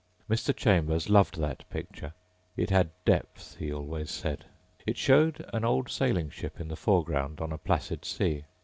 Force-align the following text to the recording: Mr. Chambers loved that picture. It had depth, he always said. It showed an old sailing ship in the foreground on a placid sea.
Mr. 0.27 0.51
Chambers 0.55 1.11
loved 1.11 1.37
that 1.39 1.69
picture. 1.69 2.13
It 2.57 2.71
had 2.71 2.89
depth, 3.05 3.57
he 3.59 3.71
always 3.71 4.09
said. 4.09 4.45
It 4.87 4.97
showed 4.97 5.45
an 5.53 5.63
old 5.63 5.91
sailing 5.91 6.31
ship 6.31 6.59
in 6.59 6.69
the 6.69 6.75
foreground 6.75 7.39
on 7.39 7.51
a 7.51 7.59
placid 7.59 8.03
sea. 8.03 8.45